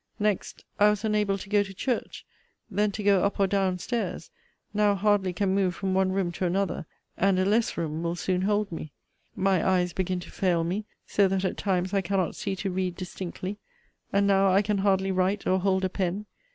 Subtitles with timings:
[0.19, 2.25] Next, I was unable to go to church;
[2.71, 4.31] then to go up or down stairs;
[4.73, 8.41] now hardly can move from one room to another: and a less room will soon
[8.41, 8.93] hold me.
[9.35, 12.95] My eyes begin to fail me, so that at times I cannot see to read
[12.95, 13.59] distinctly;
[14.11, 16.25] and now I can hardly write, or hold a pen.